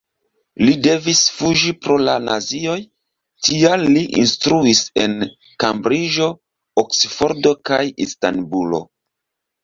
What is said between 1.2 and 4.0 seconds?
fuĝi pro la nazioj, tial